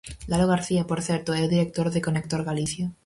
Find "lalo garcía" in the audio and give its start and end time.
0.31-0.81